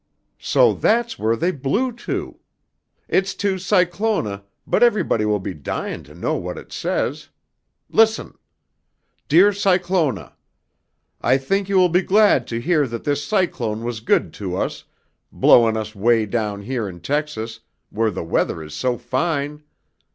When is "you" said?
11.69-11.75